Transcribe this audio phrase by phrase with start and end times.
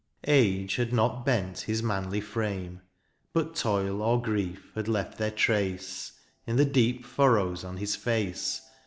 [0.25, 2.81] Age had not bent his manly frame.
[3.33, 6.13] But toil or grief had left their trace.
[6.47, 8.61] In the deep furrows on his face.